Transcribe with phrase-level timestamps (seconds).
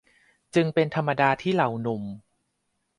[0.55, 2.03] จึงเป็นธรรมดาที่เหล่าหนุ่ม